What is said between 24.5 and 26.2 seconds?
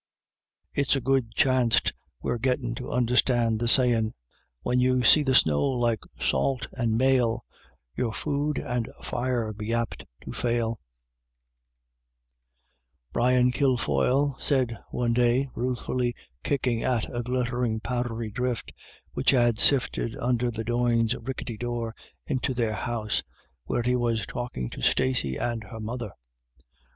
to Stacey and her mother.